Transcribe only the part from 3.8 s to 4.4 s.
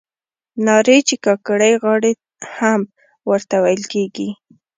کیږي.